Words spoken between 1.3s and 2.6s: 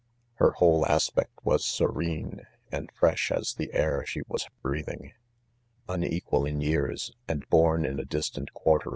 was serene,